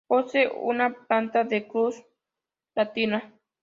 Posee 0.07 0.47
una 0.47 0.93
planta 1.05 1.43
de 1.43 1.67
cruz 1.67 2.03
latina. 2.73 3.31